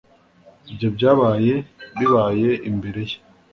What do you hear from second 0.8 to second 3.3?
byabaye bibaye imbere ye.